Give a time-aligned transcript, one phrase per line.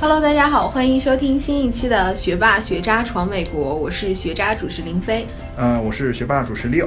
[0.00, 5.26] Hello，大家好，欢迎收听新一期的《学霸学渣闯美国》，我是学渣主持林飞。
[5.56, 6.86] 嗯，我是学霸主持 Leo。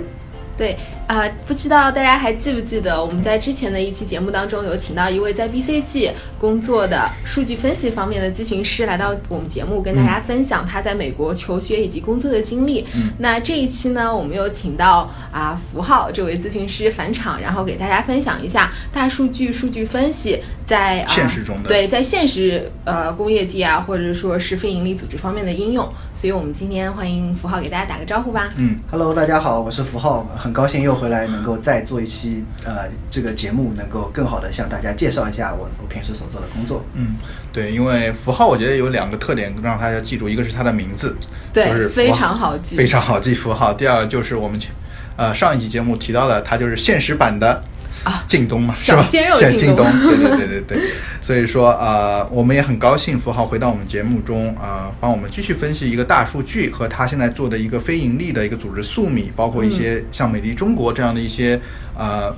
[0.57, 12.85] 对啊、不知道大家还记不记得，我们在之前的一期节目当中有请到一位在 BCG 工作的数据分析方面的咨询师来到我们节目，跟大家分享他在美国求学以及工作的经历。
[12.93, 25.87] 嗯那这一期呢，我们又请到啊符号这位咨询师返场，然后给大家分享一下大数据数据分析在、啊、现实中的对在现实呃工业界啊，或者说是非盈利组织方面的应用。
[26.13, 28.51] 所以我们今天欢迎符号给大家打个招呼吧。
[28.57, 36.83] 嗯，Hello，大家好，我是符号，很高兴又回来，能够再做一期呃这个节目，能够更好的向大家介绍一下我我平时所做的工作。
[36.93, 37.15] 嗯，
[37.53, 41.15] 对，因为符号我觉得有两个特点让大家记住，一个是它的名字，
[41.53, 43.73] 对就是非常好记非常好记符号。
[43.73, 44.71] 第二就是我们前
[45.17, 47.63] 呃上一期节目提到的，它就是现实版的。
[48.03, 49.03] 啊靳东嘛，是小吧？
[49.05, 50.79] 鲜肉靳东东，对对对对对。
[51.21, 61.61] 所以说，呃，我们也很高兴符号回到我们节目中，呃，帮我们继续分析一个大数据和他现在做的一个非盈利的一个组织素米，包括一嗯些像美丽中国这样的一些
[61.95, 62.35] 呃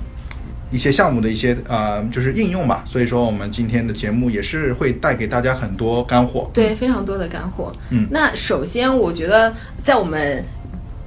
[0.70, 2.84] 一些项目的一些呃就是应用吧。
[2.86, 6.52] 所以说，我们今天的节目也是会带给大家很多干货。
[6.54, 7.72] 对，非常多的干货。
[7.90, 10.44] 嗯那首先我觉得在我们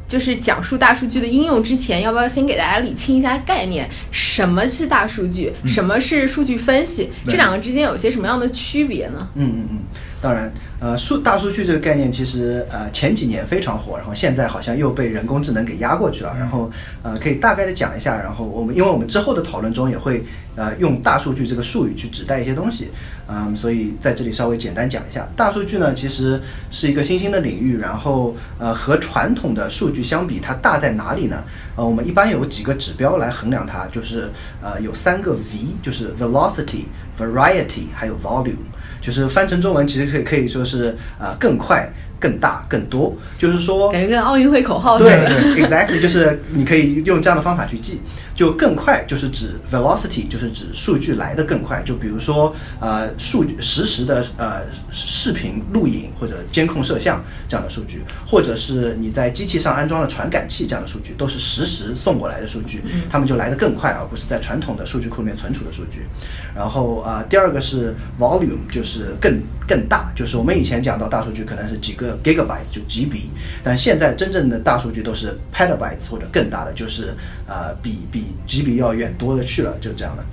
[0.08, 3.88] 就是讲述大数据的应用之前，要不要先给大家理清一下概念？
[4.10, 5.52] 什么是大数据？
[5.62, 7.10] 嗯什么是数据分析？
[7.24, 9.28] 对这两个之间有些什么样的区别呢？
[9.34, 9.78] 嗯嗯嗯，
[10.26, 16.34] 当然，呃，数大数据这个概念其实呃前几年非常火，然后现在好像又被人工智能给压过去了。
[16.36, 16.68] 然后
[17.04, 20.24] 呃可以大概的讲一下，然后我们因为我们之后的讨论中也会
[20.56, 22.90] 呃用大数据这个术语去指代一些东西，
[23.28, 26.42] 嗯，所以在这里稍微简单讲一下，大数据呢其实
[26.72, 31.44] 是一个新兴的领域，然后呃和传统的数据相比，它大在哪里呢？
[31.76, 34.28] 呃，我们一般有几个指标来衡量它，就是
[34.60, 36.86] 呃有三个 V，就是 velocity、
[37.16, 38.66] variety 还有 volume。
[39.06, 43.16] 就是翻成中文，其实可以可以说是呃更快、更大、更多。
[43.38, 44.98] 就是说，感觉跟奥运会口号。
[44.98, 45.12] 对
[45.54, 48.00] ，exactly，就是你可以用这样的方法去记。
[48.36, 51.82] 就更快，就是指 velocity，就是指数据来的更快。
[51.82, 54.60] 就比如说，呃，数据实时的呃
[54.92, 66.06] 视频录影或者监控摄像这样的数据，或者是你在机器上安装了传感器这样的数据，都是实时送过来的数据，它们就来的更快，而不是在传统的数据库里面存储的数据。
[66.54, 73.30] 然后啊、呃第二个是 volume，就是更更大，就是我们以前讲到大数据可能是几个 gigabytes 就几笔，
[73.64, 77.14] 但现在真正的大数据都是 petabytes 或者更大的，就是
[77.46, 80.24] 呃比比几笔要远多的去了，就这样的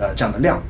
[0.00, 0.60] 呃这样的量。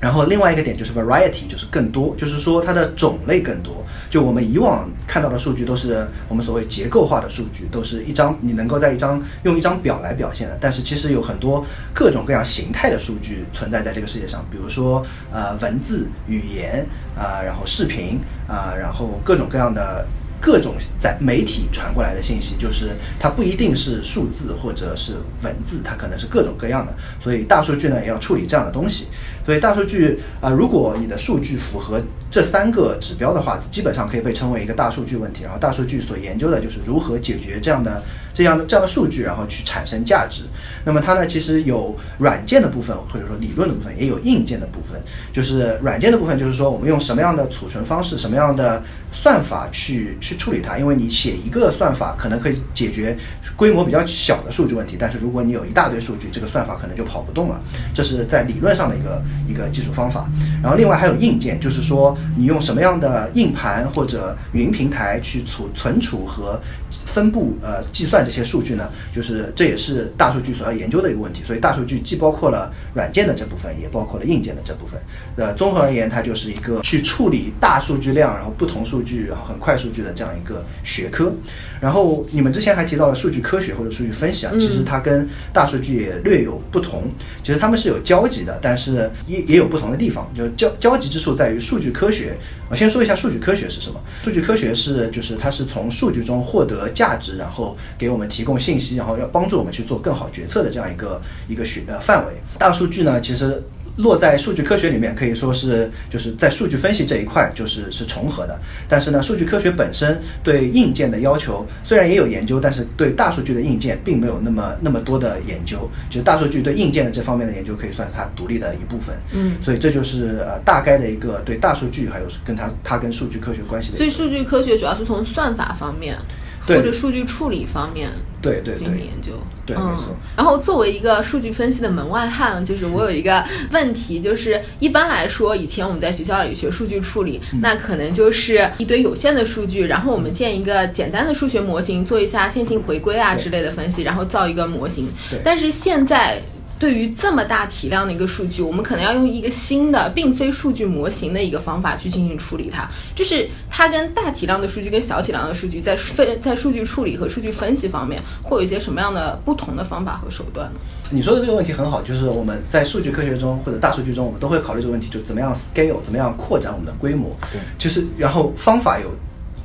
[0.00, 3.84] 然后另外一个点就是 variety，就是更多，就是说它的种类更多。
[4.08, 10.56] 就我们以往看到的数据都是我们所谓结构化的数据，都是一张你能够在一张用一张表来表现的。
[10.60, 16.86] 但是其实有很多各种各样形态的数据存在在这个世界上，比如说呃文字、语言
[17.16, 20.06] 啊、然后视频啊、然后各种各样的。
[20.40, 26.94] 各种在媒体传过来的信息，就是它不一定是数字或者是文字，它可能是各种各样的。
[27.22, 29.06] 所以大数据呢也要处理这样的东西。
[29.44, 32.00] 所以大数据啊、如果你的数据符合
[32.30, 35.42] 这三个指标的话，基本上可以被称为一个大数据问题。
[35.42, 38.02] 然后大数据所研究的就是如何解决这样的
[38.38, 40.44] 这样的这样的数据，然后去产生价值。
[40.84, 45.02] 那么它呢，其实有软件的部分，或者说理论的部分，也有硬件的部分。
[45.32, 50.78] 就是软件的部分，就是说我们用什么样的储存方式，什么样的算法去去处理它。
[50.78, 53.18] 因为你写一个算法可能可以解决
[53.56, 57.60] 规模比较小的数据问题，但是如果你有一大堆数据，这个算法可能就跑不动了。
[57.92, 60.30] 这是在理论上的一个一个技术方法。
[60.62, 66.60] 然后另外还有硬件，就是说你用什么样的硬盘或者云平台去储存储和
[67.04, 68.90] 分布呃计算这些数据呢？
[69.16, 71.42] 就是这也是大数据所要研究的一个问题。
[71.46, 75.00] 所以大数据既包括了软件的这部分，也包括了硬件的这部分。
[75.36, 81.32] 呃，综合而言，它就是一个去处理大数据量，然后不同数据，然后很快数据的这样一个学科。
[81.80, 87.04] 然后你们之前还提到了数据科学或者数据分析啊，嗯其实它跟大数据也略有不同。
[87.42, 90.30] 其实它们是有交集的，但是也也有不同的地方。
[90.36, 92.36] 就交交集之处在于数据科学。
[92.70, 93.98] 我先说一下数据科学是什么。
[94.22, 102.34] 数据科学是就是它是从数据中获得价值，然后给我们提供信息，然后要帮助我们去做更好决策的这样一个一个学呃范围。
[102.58, 103.62] 大数据呢，其实
[103.98, 108.58] 落在数据科学里面，可以说是就是在数据分析这一块就是是重合的。
[108.88, 115.90] 但是呢，数据科学本身对硬件的要求虽然也有研究，但是对大数据的硬件并没有那么那么多的研究。
[116.08, 119.16] 就是大数据对硬件的这方面的研究可以算是它独立的一部分。
[119.32, 123.98] 嗯所以这就是呃大概的一个对大数据还有跟它它跟数据科学关系的。
[123.98, 128.10] 所以数据科学主要是从算法方面对或者数据处理方面
[128.40, 129.32] 对对对进行研究。
[129.66, 145.08] 对嗯没错然后作为一个数据分析的门外汉，就是我有一个问题，就是一般来说，以前我们在学校里学数据处理，嗯那可能就是一堆有限的数据，然后我们建一个简单的数学模型，做一下线性回归啊之类的分析，然后造一个模型。
[145.44, 146.40] 但是现在。
[146.78, 152.88] 对于这么大体量的一个数据，我们可能要用一个新的，并非数据模型的一个方法去进行处理它。
[153.14, 160.78] 就是它跟大体量的数据跟小体量的数据在分在数据处理和数据分析方面，会有一些什么样的不同的方法和手段呢？
[161.10, 167.34] 你说的这个问题很好，就是我们在数据科学中或者大数据中，我们都会考虑这个问题，就怎么样 scale，怎么样扩展我们的规模。
[167.50, 169.10] 对就是然后方法有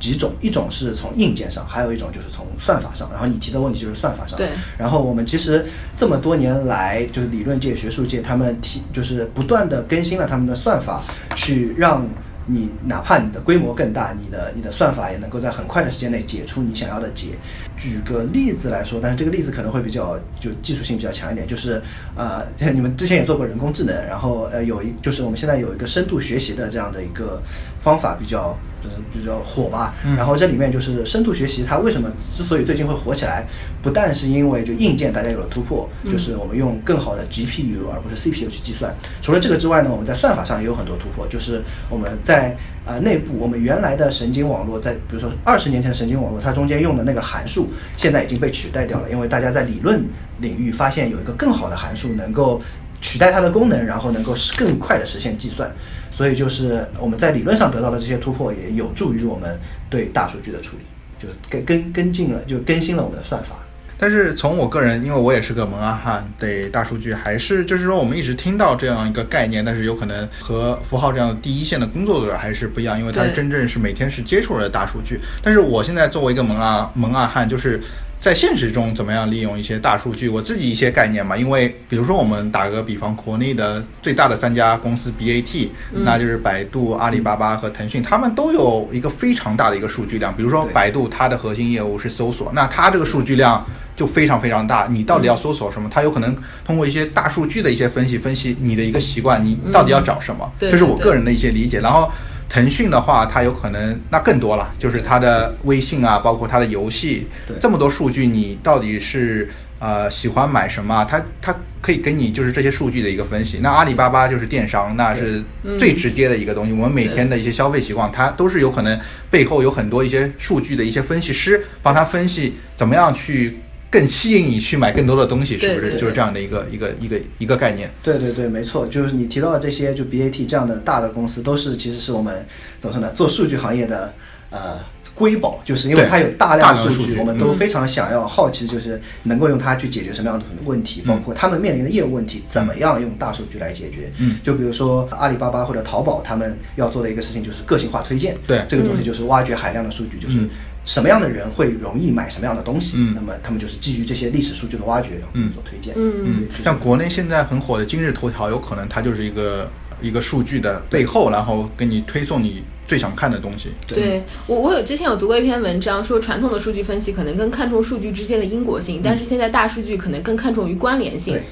[0.04, 3.08] 几种，一种是从硬件上，还有一种就是从算法上。
[3.10, 4.36] 然后你提的问题就是算法上。
[4.36, 5.64] 对然后我们其实
[5.96, 11.02] 这么多年来，就是理论界、学术界，他们提就是不断的更新了他们的算法，
[11.34, 12.06] 去让
[12.46, 17.28] 你哪怕你的规模更大，你的你的算法也能够在很快的时间内解出你想要的解。
[17.76, 21.82] 举个例子来说，但是这个例子可能会比较就技术性比较强一点，就是
[22.16, 27.42] 呃， 你们之前也做过人工智能，然后呃有一就是我们现在有一个深度学习的这样的一个
[27.82, 29.94] 方法比较就是比较火吧。
[30.04, 33.46] 嗯然后这里面就是深度学习，它为什么之所以最近会火起来，
[33.82, 38.94] 不但是因为就硬件大家有了突破，就是我们用更好的 GPU 而不是 CPU 去计算。
[39.20, 50.04] 除了这个之外呢，我们在算法上也有很多突破，就是我们在呃内部我们原来的神经网络在比如说二十年前的神经网络，它中间用的那个函数现在已经被取代掉了，因为大家在理论
[50.40, 52.60] 领域发现有一个更好的函数能够
[53.00, 55.70] 取代它的功能，然后能够更快的实现计算。
[56.12, 59.58] 所以就是我们在理论上得到的这些突破，也有助于我们
[59.90, 60.84] 对大数据的处理，
[61.20, 63.56] 就是跟跟跟进了，就更新了我们的算法。
[63.98, 75.20] 但是从我个人，因为我也是个门阿汉，对大数据还是就是说我们一直听到这样一个概念，但是有可能和符号这样的第一线的工作者还是不一样，因为他真正是每天是接触了大数据。
[75.42, 77.80] 但是我现在作为一个门阿门阿汉，就是。
[78.24, 80.30] 在现实中怎么样利用一些大数据？
[80.30, 85.68] 我自己一些概念嘛，因为比如说我们打个比方，国内的最大的三家公司 BAT，、
[86.06, 90.34] 那就是百度、阿里巴巴和腾讯，他们都有一个非常大的一个数据量。
[90.34, 93.62] 比如说百度，它的核心业务是搜索，那它这个数据量
[93.94, 94.88] 就非常非常大。
[94.90, 95.86] 你到底要搜索什么？
[95.92, 96.34] 它有可能
[96.64, 100.50] 通过一些大数据的一些分析，分析你的一个习惯，你到底要找什么？
[100.58, 101.78] 对这是我个人的一些理解。
[101.80, 102.10] 然后。
[102.54, 107.26] 腾讯的话，它有可能那更多了，就是它的微信啊，包括它的游戏，
[107.60, 111.04] 这么多数据，你到底是呃喜欢买什么啊？
[111.04, 113.58] 它它可以给你就是这些数据的一个分析。
[113.60, 116.72] 那阿里巴巴就是电商，那是嗯最直接的一个东西。
[116.72, 123.58] 我们每天的一些消费习惯，它都是有可能背后有很多一些数据的一些分析师帮他分析怎么样去
[123.94, 125.92] 更吸引你去买更多的东西，是不是？
[126.00, 127.88] 就是这样的一个一个一个一个概念。
[128.02, 132.44] 对对对，没错，就是你提到的这些，就 BAT 这样的大的公司，都是其实是我们
[132.80, 134.12] 怎么说呢，做数据行业的
[134.50, 134.80] 呃
[135.14, 144.10] 瑰宝，就是因为它有大大量的数据，数据我们都嗯非常想要好奇，就是能够用它去解决什么样的问题，嗯包括他们面临的业务问题，怎么样用大数据来解决。
[144.18, 148.36] 嗯就比如说阿里巴巴或者淘宝，他们要做的一个事情就是个性化推荐。
[148.44, 150.50] 对这个东西就是挖掘海量的数据，就是嗯
[150.84, 153.12] 什么样的人会容易买什么样的东西，嗯。
[153.14, 155.52] 那么他们就是基于这些历史数据的挖掘，然后嗯。
[155.52, 155.94] 做推荐。
[155.96, 156.12] 嗯。
[156.24, 163.70] 嗯，像国内现在很火的今日头条，有可能它就是一个一个数据的背后，然后给你推送你最想看的东西。
[163.86, 164.22] 对。
[164.46, 171.34] 我，我有之前有读过一篇文章，说传统的数据分析可能更看重数据之间的因果性，但是现在大数据可能更看重于关联性。
[171.34, 171.42] 对。，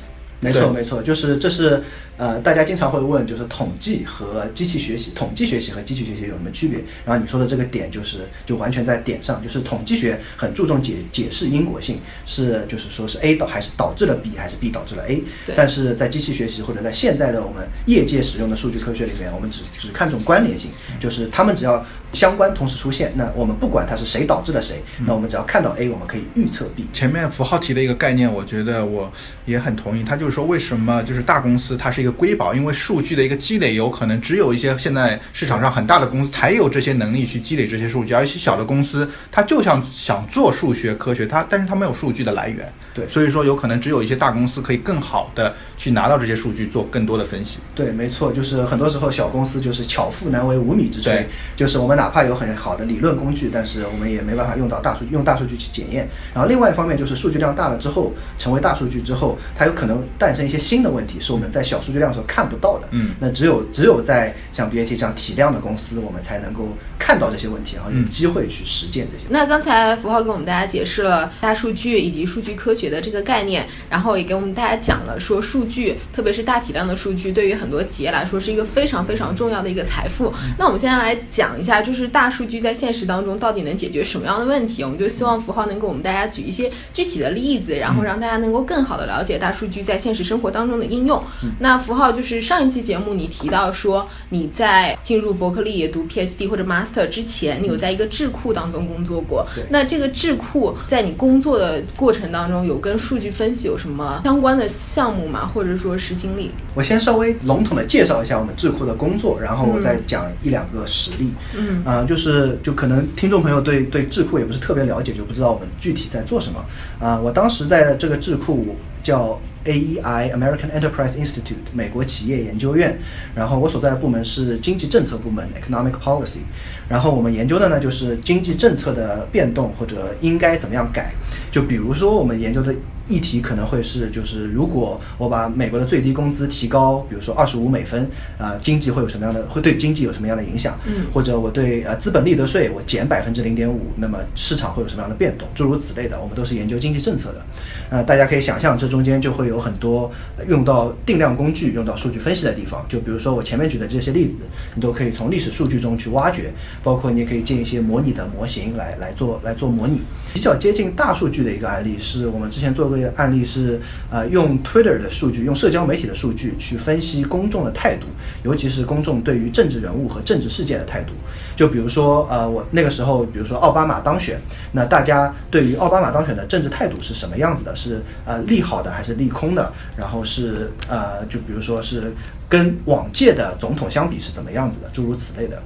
[0.41, 1.83] 没错没错，就是这是
[2.23, 6.79] 呃，大家经常会问，就是统计和机器学习，统计学习和机器学习有什么区别？
[7.05, 26.87] 然后你说的这个点就是就完全在点上，就是统计学很注重解解释因果性，是就是说是 A 导还是导致了 B 还是 B 导致了 A，对但是在机器学习或者在现在的我们业界使用的数据科学里面，我们只只看重关联性，就是他们只要相关同时出现，那我们不管它是谁导致了谁，那我们只要看到 A，我们可以预测 B。
[26.93, 29.13] 前面符号题的一个概念，我觉得我
[29.45, 30.05] 也很同意。
[30.05, 32.55] 他就是说，为什么就是大公司它是一个瑰宝？
[32.55, 42.73] 因为数据的一个积累，有可能只有一些现在市场上很大的公司才有这些能力去积累这些数据，而一些小的公司，它就像想做数学科学，它但是它没有数据的来源。
[42.95, 47.59] 对所以说有可能只有一些大公司可以更好的去拿到这些数据，做更多的分析。
[47.75, 51.25] 对，没错，就是很多时候小公司就是巧妇难为无米之炊，
[51.57, 56.07] 就是我们哪怕有很好的理论工具，但是我们也没办法用到大数用大数据去检验。
[56.35, 62.89] 然后另外一方面就是数据量大了之后，成为大数据之后，它有可能诞生一些新的问题，是我们在小数据量量是看不到的。
[62.91, 66.69] 嗯那只有只有在像 BAT 这样体量的公司，我们才能够
[66.99, 69.25] 看到这些问题，然后有嗯机会去实践这些。
[69.29, 80.33] 那刚才符号给我们大家解释了大数据以及数据科学的这个概念，然后也给我们大家讲了说数据，特别是大体量的数据，对于很多企业来说是一个非常非常重要的一个财富。
[80.59, 84.83] 那我们现在来讲一下，就是大数据在现实当中到底能解决什么样的问题？
[84.83, 91.23] 我们就希望符号能给我们大家举一些具体的例子，然后让大家能够更好的了解大数据在现实生活当中的应用。
[91.61, 99.47] 那符号就是上一期节目你提到说你在进入伯克利读 PhD 或者 Master 之前，你有在一个智库当中工作过。
[99.69, 105.51] 那这个智库在你工作的过程当中，有跟数据分析有什么相关的项目吗？
[105.53, 106.51] 或者说是经历？
[106.75, 111.33] 我先稍微笼统的介绍一下我们智库的工作，然后我再讲一两个实例。
[111.57, 116.65] 嗯啊、就是就可能听众朋友对对智库也不是特别了解，就不知道我们具体在做什么。
[117.01, 122.99] 啊、我当时在这个智库叫 AEI American Enterprise Institute 美国企业研究院，
[123.35, 126.41] 然后我所在的部门是经济政策部门 Economic Policy，
[126.89, 131.13] 然后我们研究的呢就是经济政策的变动或者应该怎么样改，
[131.51, 132.75] 就比如说我们研究的。
[133.09, 140.79] 议题可能会是，就是如果我把美国的最低工资提高，比如说二十五美分，啊、经济会有什么样的，会对经济有什么样的影响？
[140.87, 145.47] 嗯或者我对呃资本利得税我减百分之零点五，那么市场会有什么样的变动？
[145.53, 147.43] 诸如此类的，我们都是研究经济政策的。
[147.91, 150.11] 呃，大家可以想象，这中间就会有有很多
[150.49, 152.85] 用到定量工具、用到数据分析的地方。
[152.89, 154.39] 就比如说我前面举的这些例子，
[154.75, 156.51] 你都可以从历史数据中去挖掘，
[156.83, 160.01] 包括你也可以建一些模拟的模型来来做来做模拟。
[160.33, 168.07] 比较接近大数据的一个案例是我们之前做过一个案例是，呃，用 Twitter 的数据，用社交媒体的数据去分析公众的态度，
[168.43, 171.13] 尤其是公众对于政治人物和政治事件的态度。
[171.55, 174.41] 就比如说，呃，我那个时候，比如说奥巴马当选，
[174.73, 177.77] 那大家对于奥巴马当选的政治态度是什么样子的？
[177.77, 179.71] 是呃利好的还是利空的？
[179.97, 182.13] 然后是呃，就比如说是
[182.49, 184.89] 跟往届的总统相比是怎么样子的？
[184.93, 185.63] 诸如此类的。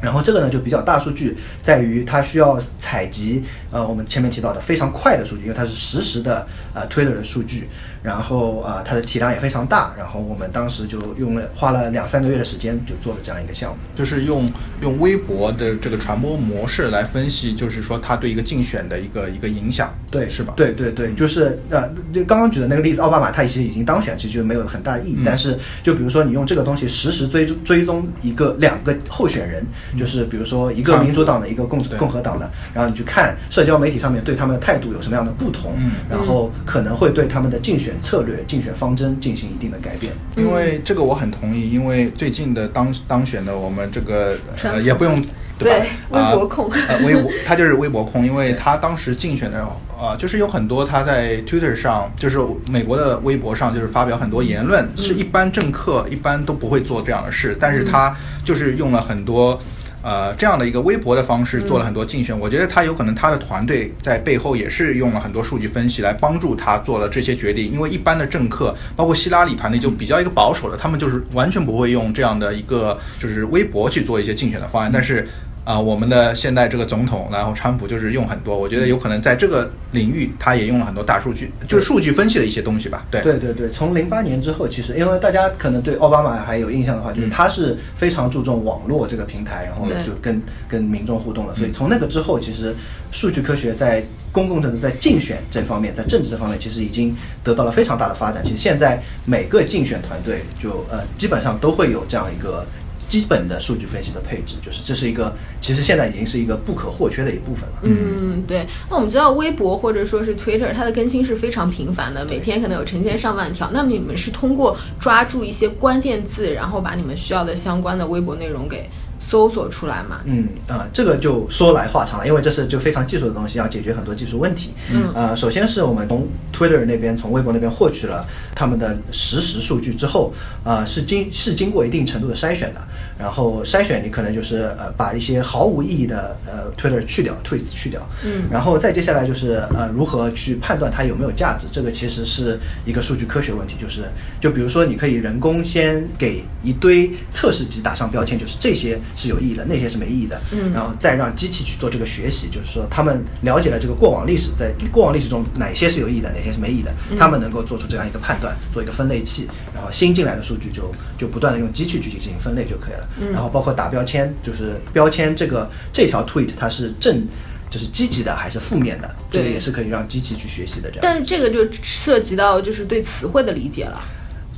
[0.00, 7.68] 然后这个呢就比较大数据，在于它需要采集呃我们前面提到的非常快的数据，因为它是实时的呃 Twitter 的数据，
[8.02, 13.78] 然后呃它的体量也非常大，然后我们当时就用了花了两三个月的时间就做了这样一个项目。
[13.94, 14.48] 就是用
[14.80, 20.54] 用微博的这个传播模式来分析，就是说它对一个竞选的一个一个影响，对，是吧？
[20.56, 25.16] 对对对，就是呃，就刚刚举的那个例子，奥巴马他其实已经当选，其实就没有很大的意义。
[25.18, 29.64] 嗯但是，就比如说你用这个东西实时追追踪一个两个候选人，
[29.98, 40.12] 就是比如说一个民主党的，一个共对共和党的，然后你去看社交媒体上面对他们的态度有什么样的不同，嗯然后可能会对他们的竞选策略、竞选方针进行一定的改变。
[40.36, 45.22] 因为这个我很同意，因为最近的当当选的我们这个呃也不用
[45.58, 46.30] 对吧？
[46.32, 49.66] 微博控呃呃微博 他就是微博控，因为他当时竞选的
[49.98, 52.38] 呃就是有很多他在 Twitter 上，就是
[52.70, 59.60] 美国的微博上就是发表很多言论，是一般政客一般都不会做这样的事，但是他就是用了很多。
[60.02, 67.70] 呃，这样的一个微博的方式做了很多竞选，我觉得他有可能他的团队在背后也是用了很多数据分析来帮助他做了这些决定。
[67.70, 74.90] 因为一般的政客，包括希拉里团队就比较一个保守的，他们就是完全不会用这样的一个就是微博去做一些竞选的方案。
[74.90, 75.28] 但是
[75.62, 83.06] 啊、我们的现在这个总统，然后川普就是用很多，我觉得有可能在这个领域他也用了很多大数据，就是数据分析的一些东西吧。
[83.10, 91.54] 对对对对，从零八年之后，其实因为大家可能对奥巴马还有印象的话，就是嗯他是非常注重网络这个平台，然后对就跟跟民众互动了。
[91.54, 92.74] 所以从那个之后，其实
[93.12, 94.02] 数据科学在
[94.32, 97.14] 公共政治、在竞选这方面，在政治这方面，其实已经
[97.44, 98.42] 得到了非常大的发展。
[98.42, 102.66] 其实现在每个竞选团队就呃基本上都会有这样一个。
[103.10, 107.80] 基本的数据分析的配置，就是这是一个，其实现在已经是一个不可或缺的一部分了。
[107.82, 108.64] 嗯，对。
[108.88, 113.68] 那我们知道微博或者说是 Twitter，它的更新是非常频繁的，每天可能有成千上万条。
[113.72, 118.88] 那么你们是通过抓住一些关键字，然后把你们需要的相关的微博内容给
[119.30, 120.22] 搜索出来嘛？
[120.24, 124.72] 嗯啊、这个就说来话长了，因为这是就非常技术的东西，要解决很多技术问题。
[124.92, 130.32] 嗯呃，首先是我们从 Twitter 那边、从微博那边获取了他们的实时数据之后，
[130.64, 132.80] 啊、是经是经过一定程度的筛选的。
[133.20, 138.00] 然后筛选你可能就是呃把一些毫无意义的呃 Twitter 去掉，tweets 去掉。
[138.24, 138.44] 嗯。
[138.50, 144.04] 然后再接下来就是呃如何去判断它有没有价值，这个其实是一个数据科学问题，就是
[144.40, 150.72] 就比如说你可以人工先给一堆测试集打上标签，就是这些是有意义的，那些是没意义的，嗯。
[150.72, 167.26] 然后再让机器去做这个学习，就是说他们了解了这个过往历史，在过往历史中哪些是有意义的，哪些是没意义的，他们能够做出这样一个判断，做一个分类器，然后新进来的数据就就不断的用机器去进行分类就可以了，嗯然后包括打标签，就是标签这个这条 tweet 它是正。
[167.70, 170.90] 就是积极的还是负面的，这个也是可以让机器去学习的。
[170.90, 174.02] 这样，但是这个就涉及到就是对词汇的理解了。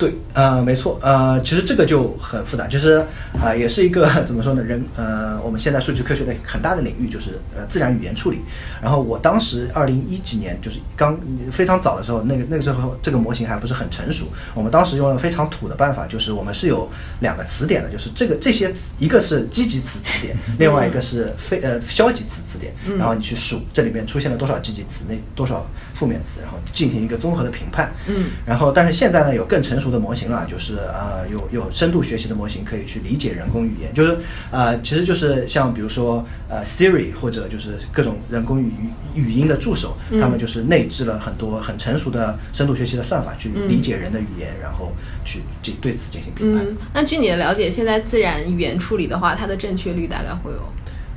[0.02, 3.06] 对，呃，没错，呃，其实这个就很复杂，就是
[3.40, 8.40] 啊、也是一个怎么说呢，人，呃，我们现在数据科学的很大的领域就是呃自然语言处理。
[8.82, 11.16] 然后我当时二零一几年就是刚
[11.52, 14.24] 非常早的时候，那个那个时候这个模型还不是很成熟，
[14.56, 16.90] 我们当时用了非常土的办法，就是我们是有
[17.20, 25.64] 两个词典的，就是这个这些词，一个是积极词词典，另外一个是非呃消极词词典，然后你去数这里面出现了多少积极词，那多少
[26.02, 27.92] 负面词，然后进行一个综合的评判。
[28.08, 34.18] 嗯然后，但是现在呢，有更成熟的模型了，就是呃，有有深度学习的模型可以去理解人工语言，就是
[34.50, 38.72] 呃，其实就是像比如说呃 Siri 或者就是各种人工语
[39.14, 44.90] 语音的助手，嗯他们就是内置了很多很成熟的深度学习的算法去理解人的语言，然后
[45.24, 46.66] 去进对此进行评判。
[46.66, 50.58] 嗯，那据你的了解，现在自然语言处理的话，它的正确率大概会有？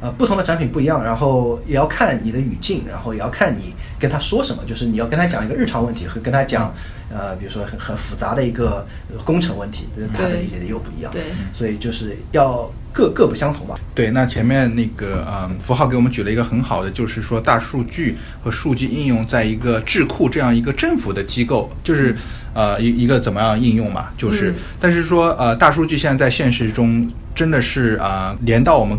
[0.02, 3.74] 呃，不同的产品不一样，然后也要看你的语境，然后也要看你
[4.06, 6.72] 跟他说什么，就是你要跟他讲一个日常问题，和跟他讲，
[7.10, 11.12] 呃，比如说很很复杂的一个呃工程问题，他的理解的又不一样。
[11.12, 13.74] 对所以就是要各各不相同吧。
[13.96, 22.16] 对，那前面那个嗯，符号给我们举了一个很好的，就是说大数据和数据应用在一个智库这样一个政府的机构，就是
[22.54, 28.96] 呃一一个怎么样应用嘛，就是，嗯但是说呃大数据现在在现实中真的是啊、连到我们。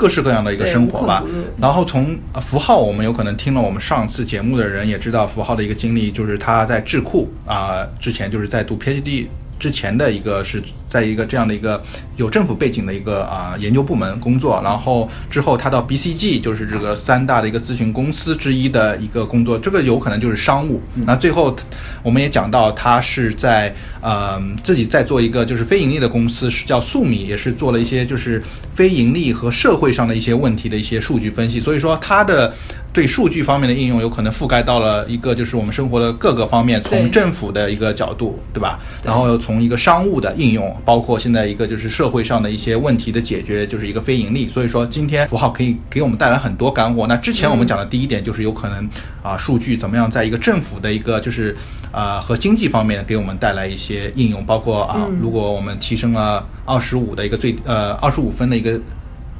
[0.00, 1.22] 各式各样的一个生活吧。
[1.60, 9.26] 然后从呃符号，我们有可能听了我们上次节目的人也知道符号的一个经历，就是他在智库啊、之前就是在读 PhD
[9.60, 11.80] 之前的一个是在一个这样的一个
[12.16, 20.80] 有政府背景的一个啊、研究部门工作，然后之后他到 BCG 就是这个三大的一个咨询公司之一的一个工作，这个有可能就是商务。
[21.06, 21.54] 那最后
[22.02, 28.42] 我们也讲到他是在呃自己在做一个就是非盈利的公司，是叫素米，也是做了一些就是
[28.74, 32.52] 非盈利和社会上的一些问题的一些数据分析，所以说他的。
[32.92, 38.80] 对数据方面的应用，有可能覆盖到了一个就是我们生活的各个方面，从政府的一个角度，对吧？
[39.04, 44.48] 然后从一个商务的应用，包括现在一个就是社会上的一些问题的解决，就是一个非盈利。
[44.48, 47.06] 所以说，今天符号可以给我们带来很多干货。
[47.06, 48.88] 那之前我们讲的第一点就是有可能
[49.22, 51.56] 啊、数据怎么样在一个政府的一个就是
[51.92, 58.80] 啊、和经济方面给我们带来一些应用，包括啊、嗯如果我们提升了二十五的一个最呃二十五分的一个。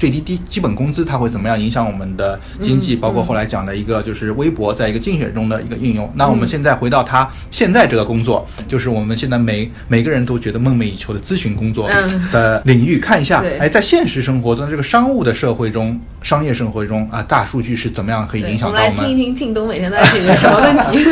[0.01, 2.97] 最低低基本工资它会怎么样影响我们的经济？
[2.97, 6.11] 嗯包括后来讲的一个就是微博在一个竞选中的一个应用。
[6.15, 18.97] 那我们现在回到它现在这个工作，就是我们现在每每个人都觉得梦寐以求的咨询工作嗯的领域，看一下对，哎，在现实生活中这个商务的社会中、商业生活中啊，大数据是怎么样可以对影，响到我们？
[18.97, 21.05] 听一听靳东每天在解决什么问题。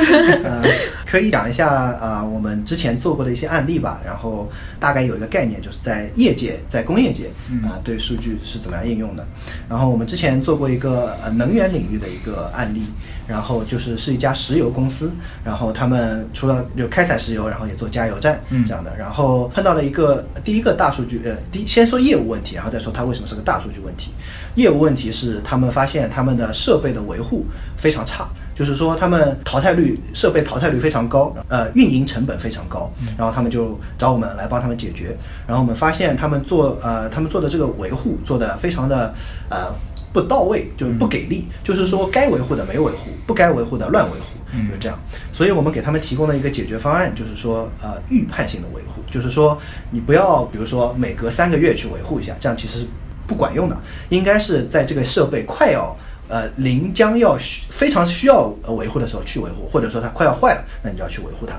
[1.09, 7.29] 呃，可以讲一下啊、我们之前做过的一些案例吧，然后大概有一个概念，就是在业界，在工业界
[7.63, 9.27] 啊、嗯对数据是怎么样应用的。
[9.69, 12.83] 然后我们之前做过一个呃能源领域的一个案例，
[13.27, 15.11] 然后就是是一家石油公司，
[15.45, 24.11] 然后他们除了就开采石油，然后也做加油站嗯这样的，然后碰到了一个第一个大数据，呃，第先说业务问题，然后再说它为什么是个大数据问题。
[24.55, 28.29] 业务问题是他们发现他们的设备的维护非常差。
[28.59, 35.17] 就是说他们淘汰率设备淘汰率非常高，呃，运营成本非常高，然后他们就找我们来帮他们解决。
[35.47, 39.15] 然后我们发现他们做呃他们做的这个维护做的非常的
[39.49, 39.73] 呃
[40.13, 44.99] 不到位，就是不给力，就是说该维护的没维护，不该维护的乱维护，嗯就是这样。
[45.33, 49.57] 所以我们给他们提供了一个解决方案，就是说呃预判性的维护，就是说
[49.93, 52.87] 你不要比如说每隔三个月去维护一下，这样其实是
[53.25, 53.77] 不管用的，
[54.09, 55.97] 应该是在这个设备快要。
[56.29, 61.55] 呃，临将要需非常需要呃维护的时候去维护，或者说它快要坏了，那你就要去维护它。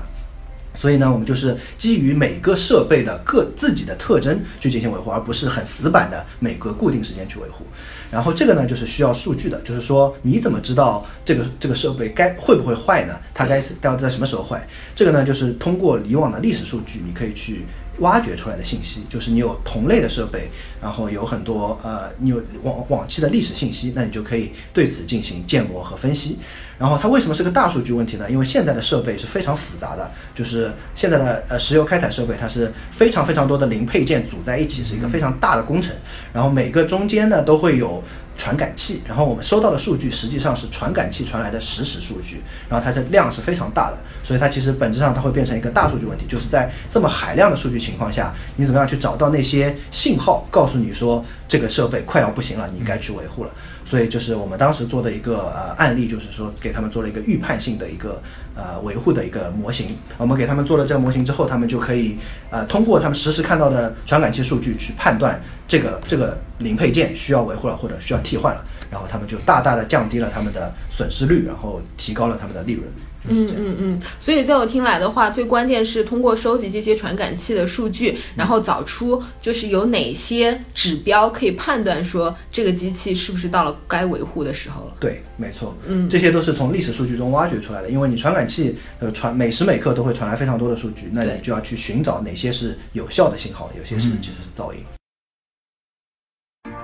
[0.78, 7.66] 所以呢，我们就是基于每个设备的各自己的特征去进行维护，而不是很死板的每隔固定时间去维护。
[8.10, 13.14] 然后这个呢，就是需要数据的，就是说你怎么知道这个这个设备该会不会坏呢？
[13.34, 14.66] 它该是要在什么时候坏？
[14.94, 17.66] 这个呢，就是通过以往的历史数据，你可以去
[18.00, 20.50] 挖掘出来的信息，就是你有同类的设备，
[20.82, 26.38] 然后有很多呃，你有往往期的历史信息，那你就可以对此进行建模和分析。
[26.78, 28.30] 然后它为什么是个大数据问题呢？
[28.30, 35.94] 因为现在的设备是非常复杂的，就是现在的呃石油开采设备，它是非常非常多的零配件组在一起，是一个非常大的工程。
[36.32, 38.02] 然后每个中间呢都会有
[38.40, 53.50] 传感器，然后我们收到的数据实际上是传感器传来的实时数据，然后它的量是非常大的，所以它其实本质上它会变成一个大数据问题，就是在这么海量的数据情况下，你怎么样去找到那些信号，告诉你说这个设备快要不行了，你该去维护了。
[53.90, 58.22] 所以就是我们当时做的一个呃案例，就是说给他们做了一个预判性的一个
[58.54, 59.96] 呃维护的一个模型。
[60.16, 62.16] 我们给他们做了这个模型之后，他们就可以
[62.50, 72.86] 呃通过他们实时看到的传感器数据去判断这个这个零配件需要维护了或者需要替换了，然后他们就大大的降低了他们的损失率，然后提高了他们的利润。
[73.28, 84.94] 嗯嗯嗯，所以在我听来的话，最关键是通过收集这些传感器的数据，然后找出就是有哪些指标可以判断说这个机器是不是到了该维护的时候了。
[84.98, 87.90] 对，没错，嗯这些都是从历史数据中挖掘出来的。
[87.90, 94.80] 因为你传感器呃传每时每刻都会传来非常多的数据，那你就要去寻找哪些是有效的信号，有些是嗯其实是噪音。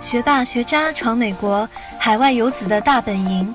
[0.01, 1.69] 学霸学渣闯美国，
[1.99, 3.55] 海外游子的大本营。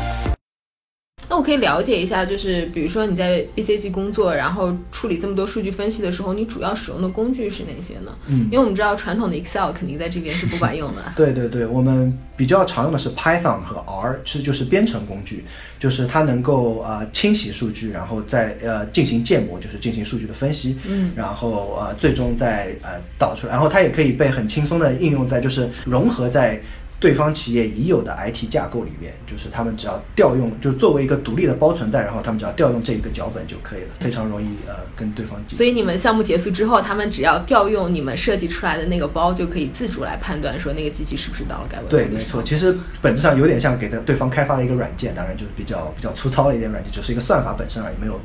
[1.31, 8.13] 那我可以了解一下，就是比如说你在 BCG 工作，然后处理这么多数据分析的时候，你主要使用的工具是哪些呢？
[8.27, 11.01] 嗯因为我们知道传统的 Excel 肯定在这边是不管用的。
[11.15, 15.45] 对对对，我们比较常用的是 Python 和 R，是就是编程工具，
[15.79, 26.61] 就是它能够呃清洗数据，然后再呃进行建模，就是进行数据的分析，嗯然后呃最终再呃导出来，然后它也可以被很轻松的应用在就是融合在。
[27.01, 42.43] 对方企业已有的 IT 架构里面，就是他们只要调用，就作为一个独立的包存在，然后他们只要调用这一个脚本就可以了，非常容易呃跟对方所以你们项目结束之后，他们只要调用你们设计出来的那个包，就可以自主来判断说那个机器是不是到了该维护对，没错，。
[42.43, 48.19] 其实本质上有点像给的对方开发了一个软件，当然就是比较比较粗糙的一点软件，只是一个算法本身而已，没有。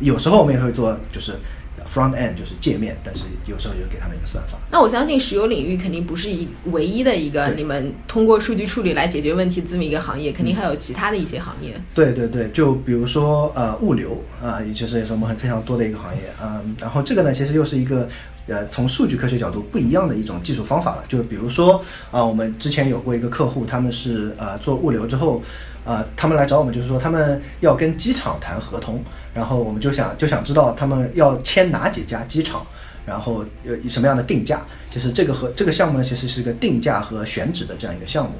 [0.00, 1.34] 有时候我们也会做就是
[1.92, 4.58] front end 就是界面，但是有时候就给他们一个算法。
[4.70, 11.74] 那我相信石油领域肯定不是一唯一的一个你们通过数据处理来解决问题的这么一个行业，肯定还有其他的一些行业。
[11.94, 18.08] 对对对，就比如说呃物流啊、也就是也是我们很非常多的一个行业，嗯，然后这个呢其实又是一个
[18.48, 21.04] 呃从数据科学角度不一样的一种技术方法了。
[21.08, 25.42] 就比如说啊、我们之前有过一个客户，他们是呃做物流之后，
[25.84, 29.02] 呃他们来找我们就是说他们要跟机场谈合同，
[29.34, 32.66] 然后我们就想就想知道他们要签哪几家机场。
[33.04, 34.60] 然后呃什么样的定价？
[34.88, 38.36] 就是这个和这个项目呢，其实是一个定价和选址的这样一个项目。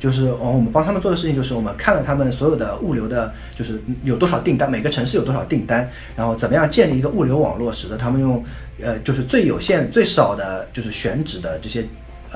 [0.00, 8.42] 就是哦，我们帮他们做的事情就是我们看了他们所有的物流的，就是有多少订单，每个城市有多少订单，然后怎么样建立一个物流网络，使得他们用
[8.82, 11.84] 呃就是最有限、最少的就是选址的这些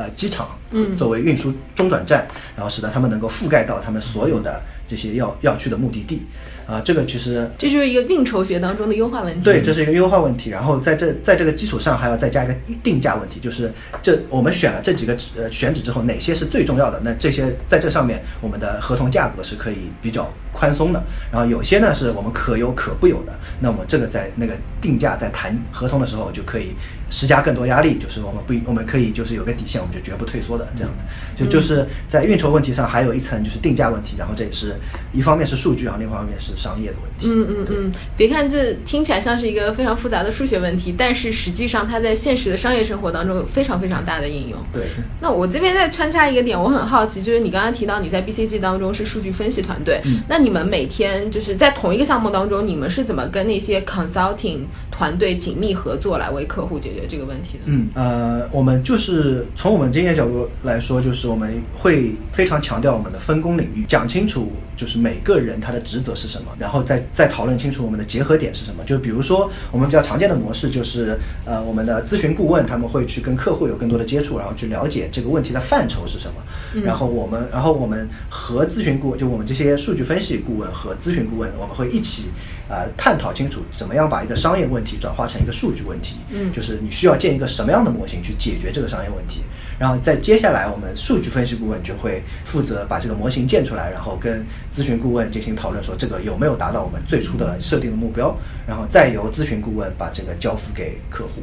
[0.01, 6.23] 呃机场嗯作为运输中转站，然后使得他们能够覆盖到他们所有的这些要要去的目的地。
[6.67, 9.41] 啊、这个其实这就是一个运筹学当中的优化问题。
[9.43, 10.51] 对，这是一个优化问题。
[10.51, 17.01] 然后在这在这个基础上，还要再加一个定价问题，就是这我们选了这几个呃选址之后，哪些是最重要的？
[17.03, 21.03] 那这些在这上面，我们的合同价格是可以比较宽松的。
[21.33, 26.69] 然后有些呢是我们可有可不有的，那我们这个在那个定价在谈合同的时候就可以
[27.11, 30.99] 施加更多压力，就是我们不我们可以就是有个底线，我们就绝不退缩的这样的。
[31.37, 34.75] 就就是在运筹问题上还有一层就是定价问题，然后这也是
[35.13, 37.27] 一方面是数据啊，另一方面是商业的问题。
[37.27, 44.59] 嗯嗯嗯，别看这听起来像是一个非常复杂的数学问题，但是实际上它在现实的商业生活当中有非常非常大的应用。
[44.73, 44.83] 对。
[45.21, 54.61] 那我这边再穿插一个点，我很好奇，就是你刚刚提到你在 BCG 当中是数据分析团队，嗯那你们每天就是在同一个项目当中，你们是怎么跟那些 consulting
[55.01, 57.61] 团队紧密合作来为客户解决这个问题的？
[57.65, 68.85] 嗯，呃，我们就是从我们经验角度来说，就是我们会非常强调我们的分工领域，讲清楚就是每个人他的职责是什么，然后再再讨论清楚我们的结合点是什么。
[68.85, 76.35] 就比如说我们比较常见的模式就是，呃，我们的咨询顾问他们会去跟客户有更多的接触，然后去了解这个问题的范畴是什么，
[76.75, 82.25] 嗯然后我们，然后我们和咨询顾问，就我们这些数据分析顾问和咨询顾问，我们会一起
[82.71, 86.53] 呃探讨清楚怎么样把一个商业问题转化成一个数据问题，嗯。
[86.53, 89.43] 就是你需要建一个什么样的模型去解决这个商业问题，
[89.79, 98.35] 然后在接下来我们数据分析顾问就会负责把这个模型建出来，然后跟咨询顾问进行讨论，说这个有没有达到我们最初的设定的目标，
[98.67, 101.43] 然后再由咨询顾问把这个交付给客户，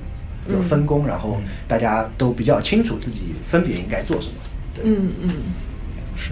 [0.50, 4.34] 有嗯分工，然后大家都比较清楚自己分别应该做什么。
[4.74, 5.30] 对，嗯嗯。
[6.20, 6.32] 是，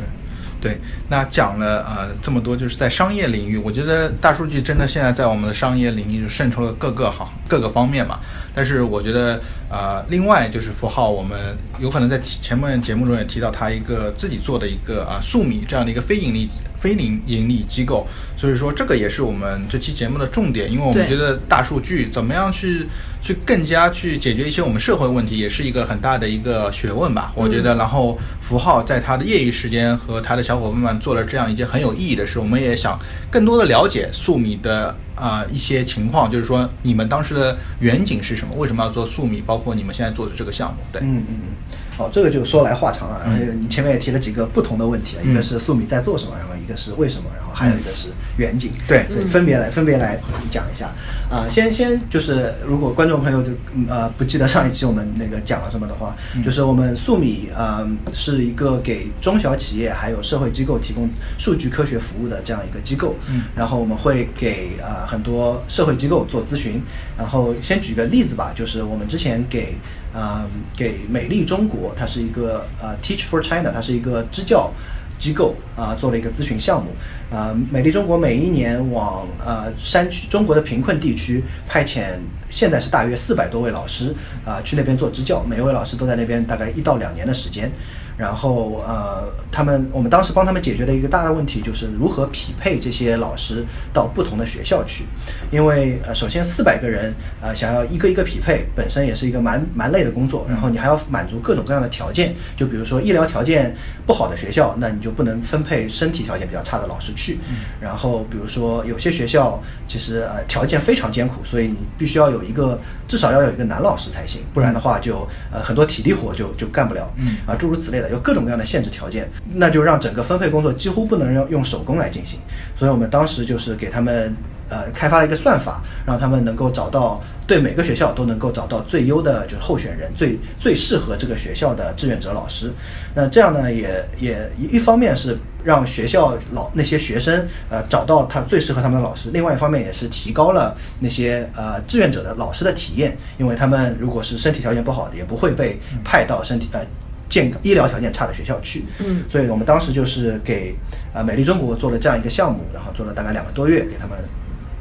[0.65, 0.81] 对。
[1.09, 8.19] 那讲了呃这么多，就是在商业领域，我觉得大数据真的现在在我们的商业领域就渗透了各个行各个方面嘛。
[8.55, 22.85] 但是我觉得呃，另外就是符号，我们有可能在前面节目中也提到他一个自己做的一个啊素米这样的一个非盈利非盈盈利机构，所以说这个也是我们这期节目的重点，因为我们觉得大数据怎么样去
[23.21, 27.33] 去更加去解决一些我们社会问题，也是一个很大的一个学问吧。
[27.35, 32.97] 我觉得，然后符号在他的业余时间和他的小伙伴们做了这样一件很有意义的事，我们也想
[33.31, 38.53] 更多的了解粟米的啊、一些情况，就是说你们当时的远景是什么？
[38.55, 39.41] 为什么要做粟米？
[39.41, 43.21] 包括你们现在做的这个项目，对，嗯嗯嗯，哦，这个就说来话长了。
[43.23, 48.71] 然后你前面也提了几个不同的问题，一个是素米在做什么，然后一个是为什么，然后还有一个是远景。
[48.87, 50.19] 对对，分别来分别来
[50.51, 50.91] 讲一下。
[51.29, 53.51] 啊，先先就是如果观众朋友就
[53.89, 63.15] 呃不记得上一期我们那个讲了什么的话，就是我们素米呃是一个给中小企业还有社会机构提供数据科学服务的这样一个机构。
[63.27, 66.81] 嗯，然后我们会给啊很多社会机构做咨询。
[67.17, 69.75] 然后先举个例子吧，就是我们之前给
[70.15, 74.71] 啊给美丽中国，它是一个呃 Teach for China，它是一个支教
[75.19, 76.91] 机构啊，做了一个咨询项目。
[77.29, 82.03] 啊，美丽中国每一年往呃山区中国的贫困地区派遣，
[82.49, 84.13] 现在是大约四百多位老师
[84.45, 87.69] 啊去那边做支教，每一位老师都在那边大概一到两年的时间。
[88.17, 95.03] 然后呃，他们我们当时帮他们解决的一个大的问题就是如何匹配这些老师到不同的学校去，
[95.51, 100.45] 因为呃，首先四百个人呃想要一个一个匹配，本身也是一个蛮蛮累的工作。
[100.49, 103.75] 然后你还要满足各种各样的条件，就比如说医疗条件
[104.05, 107.37] 不好的学校，那你就不能分配身体条件比较差的老师去。
[107.81, 117.11] 然后比如说有些学校其实呃条件非常艰苦，所以你必须要有一个至少要有一个男老师才行，不然的话就呃很多体力活就就干不了。
[117.45, 118.09] 啊，诸如此类的。
[118.09, 122.39] 有各种各样的限制条件，那就让整个分配工作几乎不能用用手工来进行。
[122.77, 124.33] 所以我们当时就是给他们
[124.69, 132.71] 呃开发了一个算法，让他们能够找到对每个学校都能够找到最优的就是候选人，最最适合这个学校的志愿者老师。
[133.13, 146.79] 那这样呢，也也一方面是让学校老那些学生呃找到他最适合他们的老师，另外一方面也是提高了那些呃志愿者的老师的体验，因为他们如果是身体条件不好的，也不会被派到身体呃。
[147.27, 150.75] 健康医疗条件差的学校去，嗯，所以我们当时就是给
[151.11, 154.15] 啊美丽中国做了这样一个项目，然后做了大概两个多月，给他们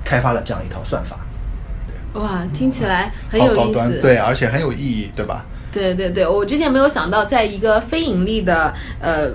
[0.05, 1.19] 开发了这样一套算法。
[2.15, 5.45] 对，哇，听起来很有意思，对，而且很有意义，对吧？
[5.73, 9.31] 对对对，我之前没有想到，在一个非盈利的呃。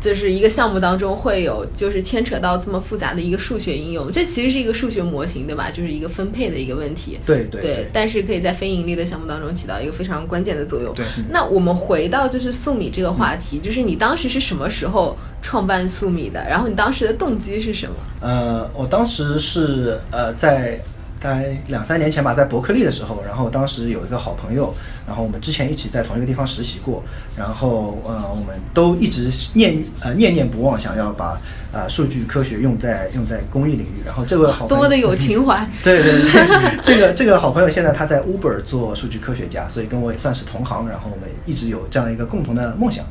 [0.00, 5.70] 就是一个项目当中会有，就是牵扯到这么复杂的一个数学应用，这其实是一个数学模型，对吧？
[5.70, 7.18] 就是一个分配的一个问题。
[7.24, 7.86] 对对对。
[7.90, 10.92] 但是可以在非盈利的项目当中起到一个非常关键的作用。
[10.92, 11.06] 对。
[11.30, 16.44] 那我们回到就是素米这个话题，就是你当时是什么时候创办素米的？
[16.46, 17.96] 然后你当时的动机是什么？
[18.20, 20.78] 呃，我当时是呃在。
[21.24, 24.74] 在两三年前吧，在伯克利的时候，然后当时有一个好朋友，
[25.06, 27.02] 然后我们之前一起在同一个地方实习过，
[27.34, 31.40] 然后呃，我们都一直念呃念念不忘，想要把
[31.72, 34.02] 啊数据科学用在用在公益领域。
[34.04, 40.86] 然后这个好多的有情怀， 对对对， 这个这个好朋友现在他在 Uber 做数据科学家，所以跟我也算是同行。
[40.86, 43.02] 然后我们一直有这样一个共同的梦想。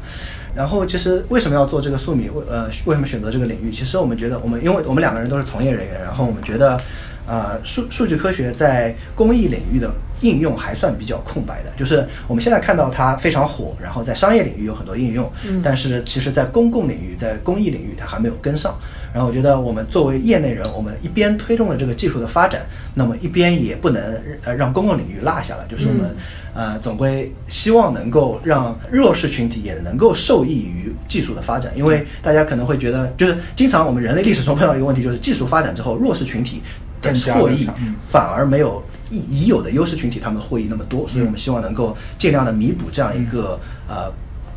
[0.53, 2.29] 然后其实为什么要做这个素米？
[2.29, 3.71] 为呃为什么选择这个领域？
[3.71, 6.79] 其实我们觉得我们因为我们两个人都是从业人员，然后我们觉得。
[7.27, 15.31] 呃，数数据科学在公益领域的应用还算比较空白的，就是我们现在看到它非常火，然后在商业领域有很多应用，
[15.63, 18.75] 但是其实在公共领域，在公益领域它还没有跟上。
[19.13, 22.61] 然后我觉得我们作为业内人，我们一边推动了这个技术的发展，
[22.95, 24.01] 那么一边也不能
[24.43, 26.15] 呃让公共领域落下了，就是我们
[26.55, 36.61] 呃总归希望能够让弱势群体也能够受益于技术的发展，因为大家可能会觉得，就是经常我们人类历史中碰到一个问题，就是技术发展之后，弱势群体。
[37.33, 37.67] 获益。
[38.09, 44.11] 反而没有已已有的优势群体他们获益那么多，所以我们希望能够尽量的弥补这样一个呃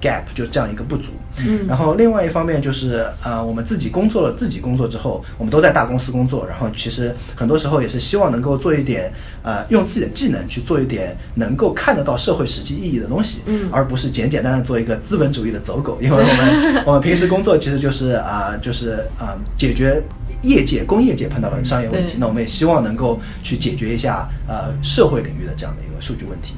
[0.06, 1.04] gap，就是这样一个不足。
[1.38, 15.98] 嗯，然后另外一方面就是呃我们自己工作了自己工作之后，我们都在大公司工作，然后其实很多时候也是希望能够做一点呃用自己的技能去做一点能够看得到社会实际意义的东西，嗯，而不是简简单单做一个资本主义的走狗。
[16.00, 20.02] 因为我 们我们平时工作其实就是啊就是啊解决。
[20.42, 26.54] 业界、工业界碰到的商业问题，那我们也希望能够去解决一下呃社会领域的这样的一个数据问题。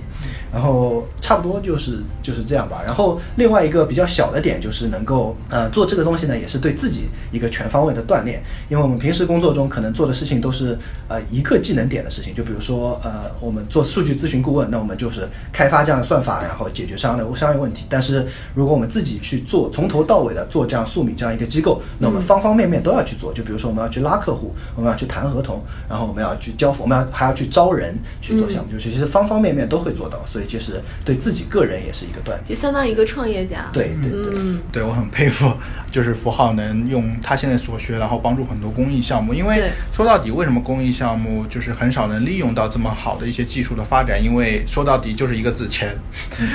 [0.52, 2.82] 然后差不多就是就是这样吧。
[2.84, 8.42] 然后另外一个比较小的点就是能够呃做这个东西呢，也是对自己一个全方位的锻炼。
[8.68, 17.84] 因为我们平时工作中可能做的事情都是呃一个技能点的事情，就比如说呃我们做数据咨询顾问，那我们就是开发这样的算法，然后解决商业的商业问题。
[17.88, 23.32] 但是如果我们自己去做，从头到尾的做这样素米这样一个机构，那我们方方面面都要去做。
[23.32, 30.18] 就比如说我们要去拉客户，我们要去谈合同，然后我们要去交付，我们要还要去招人去做项目，就是其实方方面面都会做到。
[30.26, 33.68] 所以就是对自己个人也是一个锻炼，就相当于一个创业家。
[33.72, 34.40] 对对对，
[34.72, 35.52] 对我很佩服，
[35.90, 39.32] 就是符号能用他现在所学，然后帮助很多公益项目。
[39.32, 44.22] 因为说到底，为什么公益项目就是很少能利用到这么好的一些技术的发展？
[44.22, 45.96] 因为说到底就是一个字钱。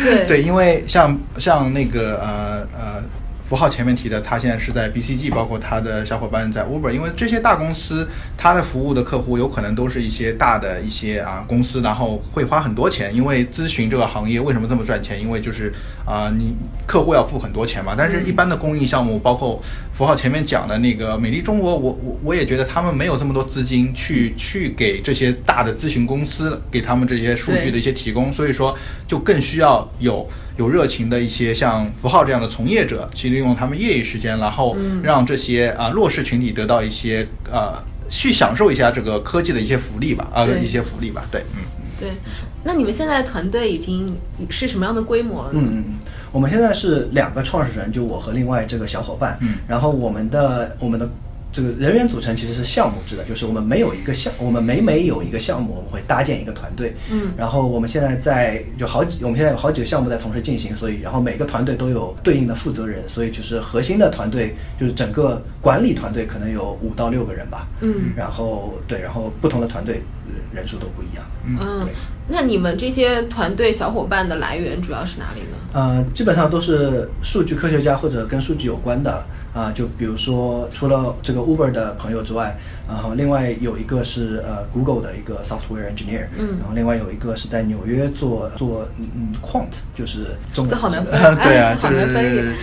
[0.04, 3.04] 对 对，因为像像那个呃呃。
[3.48, 15.22] 符号前面提的，他现在是在 BCG，包括他的小伙伴在 Uber，因为这些大公司，他的服务的客户有可能都是一些大的一些啊公司，然后会花很多钱，因为咨询这个行业为什么这么赚钱？
[15.22, 15.72] 因为就是
[16.06, 16.56] 啊，你
[16.88, 17.94] 客户要付很多钱嘛。
[17.98, 19.62] 但是，一般的公益项目，包括
[19.94, 28.76] 符号前面讲的那个美丽中国，我我我也觉得他们没有这么多资金去去给这些大的咨询公司给他们这些数据的一些提供，所以说
[29.06, 30.28] 就更需要有。
[30.58, 41.62] 有热情的一些像符号这样的从业者，去利用他们业余时间，然后让这些啊弱势群体得到一些呃去享受一下这个科技的一些福利吧，啊一些福利吧，对，嗯，
[42.00, 42.10] 对。
[42.64, 44.16] 那你们现在团队已经
[44.50, 45.50] 是什么样的规模了？
[45.54, 45.94] 嗯嗯嗯，
[46.32, 51.10] 我们现在是两个创始人，就我和另外这个小伙伴，嗯，然后我们的我们的。
[51.54, 56.96] 这个人员组成其实是项目制的，就是我们没有一个项，我们每每有一个项目，我们会搭建一个团队。
[57.12, 67.68] 嗯，然后我们现在在就好几，我们现在有好几个项目在同时进行，所以然后每个团队都有对应的负责人，所以就是核心的团队就是整个管理团队可能有五到六个人吧。
[67.82, 70.02] 嗯，然后对，然后不同的团队
[70.52, 71.24] 人数都不一样。
[71.46, 71.88] 嗯，
[72.28, 75.58] 那你们这些团队小伙伴的来源主要是哪里呢？
[75.74, 79.24] 呃，基本上都是数据科学家或者跟数据有关的。
[79.54, 91.06] 啊，就比如说，除了这个 Uber 的朋友之外，然后另外有一个是呃 Google 的一个 software engineer，嗯，然后另外有一个是在纽约做做嗯 quant，就是中文这好难
[91.44, 92.54] 对啊， 就是。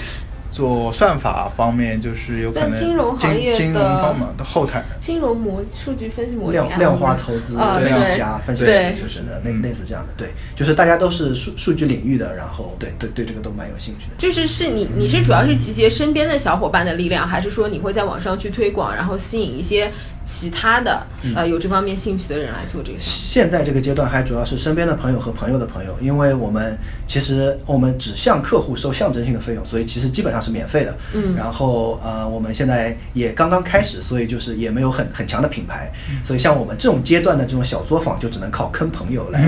[0.51, 14.13] 做算法方面就是有可能金融行业金融方面的后台，金融模数据分析模型，量量化投资分析家、分析师就是的，类类似这样的，对，就是大家都是数数据领域的，然后对对对这个都蛮有兴趣的。
[14.19, 19.91] 就是是你你是主要是集结身边的小伙伴的力量，还是说你会在网上去推广，然后吸引一些？
[20.25, 21.05] 其他的
[21.35, 23.13] 呃有这方面兴趣的人来做这个项目。
[23.13, 30.95] 现在这个阶段还主要是身边的朋友和朋友的朋友，因为我们其实我们只向客户收象征性的费用，所以其实基本上是免费的。
[31.15, 31.35] 嗯。
[31.37, 35.91] 然后呃我们现在也刚刚开始，所以就是也没有很很强的品牌，
[36.25, 39.41] 所以像我们这种阶段的这种小作坊，就只能靠坑朋友来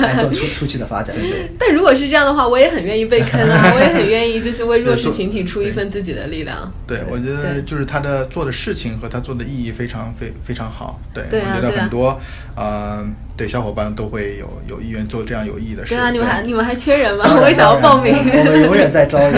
[0.00, 1.16] 来做初初期的发展。
[1.16, 1.50] 对。
[1.58, 6.70] 但如果是这样的话，我也很愿意被坑啊， 我也很愿意就是为弱势群体出一份自己的力量。
[6.86, 9.72] 对，我觉得就是他的做的事情和他做的意义。
[9.72, 12.20] 非常非非常好，对我觉得很多，
[12.54, 13.02] 呃，
[13.36, 15.94] 对小伙伴都会有有意愿做这样有意义的事。
[15.94, 17.24] 对啊，你们还你们还缺人吗？
[17.40, 18.14] 我也想要报名。
[18.14, 19.32] 我们永远在招人。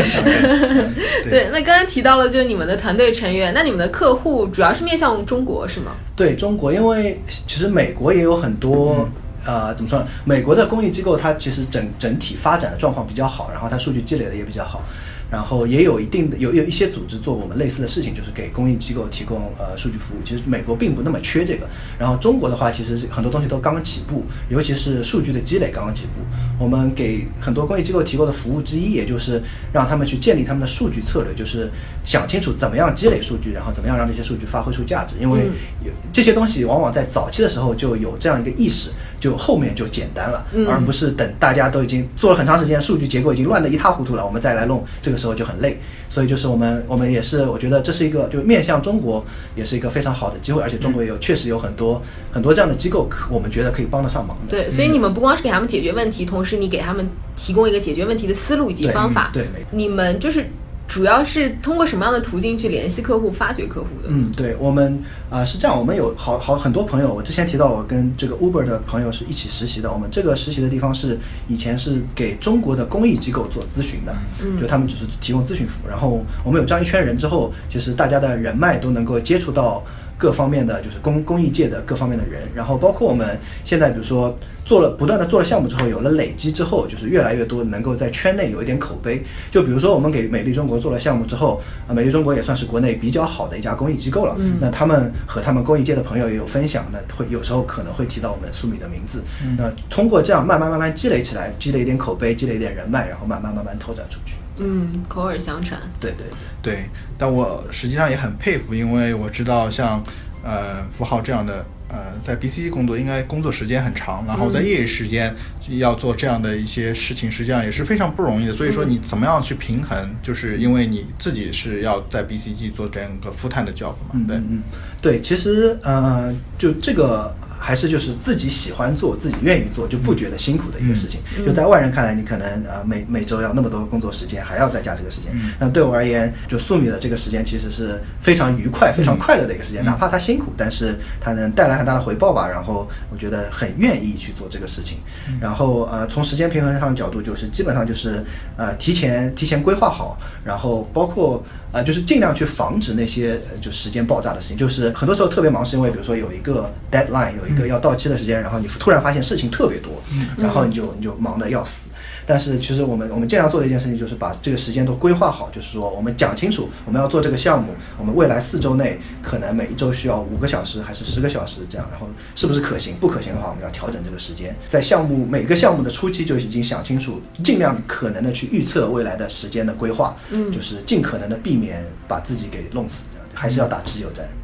[1.31, 5.93] 对，那刚刚提到了就是你们的团队成员，那你们的客户主要是面向中国是吗？
[6.17, 9.09] 对中国，因为其实美国也有很多，
[9.47, 10.07] 呃，怎么说呢？
[10.25, 14.83] 美国的公益机构它其实整整体发展的状况比较好，然后它数据积累的也比较好。
[15.31, 20.19] 然后也有一定的有有一些组织做我们类似的事情，就是给公益机构提供呃数据服务。
[20.25, 21.67] 其实美国并不那么缺这个。
[21.99, 26.63] 然后中国的话，其实是很多东西都刚刚起步，尤其是数据的积累刚刚起步。
[26.63, 31.69] 我们给很多公益机构提供的服务之一，也就是让他们去建立他们的数据策略，就是
[32.05, 35.17] 想清楚怎么样积累数据，然后怎么样让这些数据发挥出价值。
[35.21, 35.47] 因为
[35.85, 38.91] 有这些东西往往在早期的时候就有这样一个意识，
[39.25, 45.19] 就后面就简单了，而不是等大家都已经做了很长时间，数据结构已经乱得一塌糊涂了，我们再来弄这个。
[45.25, 45.79] 时候就很累，
[46.11, 49.25] 所以就是我们，我们也是，我觉得这是一个，就面向中国，
[49.57, 54.43] 也是一个非常好的机会，而且中国也有确实有很多很多这样的机构，我们觉得可以帮得上忙的。
[54.51, 59.31] 对，所以你们不光是给他们解决问题，同时你给他们提供一个解决问题的思路以及方法。
[59.33, 60.47] 对，你们就是。
[60.95, 64.09] 主要是通过什么样的途径去联系客户、发掘客户的？
[64.11, 64.97] 嗯，对我们
[65.29, 67.13] 啊是这样，我们有好好很多朋友。
[67.13, 69.93] 我之前提到，我跟这个 Uber 的朋友是一起实习的。
[69.93, 74.15] 我们这个实习的地方是以前是给中国的公益机构做咨询的，
[74.61, 75.89] 就他们只是提供咨询服务。
[75.91, 79.83] 然后我们有这样一圈人之后，其实大家的人脉都能够接触到。
[80.17, 89.23] 各方面的就是公公益界的各方面的人，然后包括我们现在比如说做了不断的做了项目之后，有了累积之后，就是越来越多能够在圈内有一点口碑。
[89.51, 94.37] 就比如说我们给美丽中国做了项目之后，啊，美丽中国也算是国内比较好的一家公益机构了。
[94.39, 99.23] 嗯，那他们和他们公益界的朋友也有分享，那会有时候可能会提到我们苏米的名字。
[99.59, 104.35] 那通过这样慢慢慢慢积累起来，积累一点口碑，积累一点人脉，然后慢慢慢慢拓展出去。
[104.59, 105.81] 嗯，口耳相传。
[106.01, 106.27] 对对
[106.63, 106.85] 对对，
[107.19, 110.03] 但我实际上也很佩服，因为我知道像
[110.43, 115.35] 呃符号这样的呃在 BCG 工作，应该工作时间很长，然后在业余时间
[115.69, 118.53] 要做这样的一些事情，实际上也是非常不容易的。
[118.53, 124.21] 所以说你怎么样去平衡，就是因为你自己是要在 BCG 做这样一个 full time 的 job 嘛？
[124.27, 124.63] 对，嗯，
[125.03, 127.35] 对，其实呃就这个。
[127.67, 131.19] 还是就是自己喜欢做、自己愿意做，就不觉得辛苦的一个事情。
[131.47, 135.33] 就在外人看来，你可能呃每每周要那么多工作时间，还要再加这个时间。
[135.59, 142.47] 那对我而言，就素米的这个时间其实是非常愉快、非常快乐的一个时间，哪怕它辛苦，但是它能带来很大的回报吧。
[142.47, 144.99] 然后我觉得很愿意去做这个事情。
[145.41, 148.23] 然后呃，从时间平衡上的角度，就是基本上就是
[148.59, 151.43] 呃提前提前规划好，然后包括。
[151.75, 154.57] 呃，就是尽量去防止那些就时间爆炸的事情。
[154.57, 160.01] 就是很多时候特别忙，是因为比如说有一个 deadline，有一个要到期的时间，然后你突然发现事情特别多，
[160.39, 161.89] 然后你就你就忙得要死。
[162.27, 172.95] 但是其实我们我们尽量做的一件事情就是把这个时间都规划好，就是说我们讲清楚我们要做这个项目，我们未来四周内可能每一周需要五个小时还是十个小时这样，然后是不是可行？
[173.01, 174.55] 不可行的话，我们要调整这个时间。
[174.69, 183.03] 在项目每个项目的初期就已经想清楚，尽量可能的去预测未来的时间的规划，嗯，就是尽可能的避免把自己给弄死，
[183.35, 184.27] 还是要打持久战。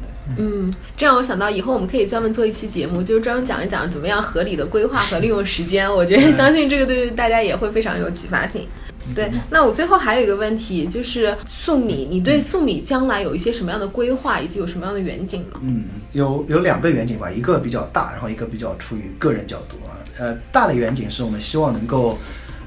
[0.95, 5.91] 这让我想到以后我们可以专门做一期节目，就是专门讲一讲怎么样合理的规划和利用时间。
[5.91, 8.67] 我觉得相信这个对大家也会非常有启发性。
[9.15, 15.59] 对，那我最后还有一个问题，就是粟米，你对粟米将来有一些什么样的规划，以及有什么样的远景吗？
[15.63, 19.97] 嗯，有有两个远景吧，一个比较大，然后一个比较出于个人角度啊。
[20.19, 22.17] 呃，大的远景是我们希望能够，